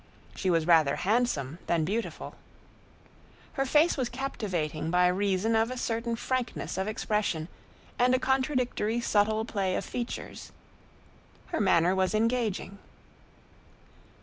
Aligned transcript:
She 0.33 0.49
was 0.49 0.65
rather 0.65 0.95
handsome 0.95 1.59
than 1.67 1.85
beautiful. 1.85 2.33
Her 3.53 3.67
face 3.67 3.97
was 3.97 4.09
captivating 4.09 4.89
by 4.89 5.05
reason 5.05 5.55
of 5.55 5.69
a 5.69 5.77
certain 5.77 6.15
frankness 6.15 6.75
of 6.75 6.87
expression 6.87 7.49
and 7.99 8.15
a 8.15 8.19
contradictory 8.19 8.99
subtle 8.99 9.45
play 9.45 9.75
of 9.75 9.85
features. 9.85 10.51
Her 11.49 11.61
manner 11.61 11.93
was 11.93 12.15
engaging. 12.15 12.79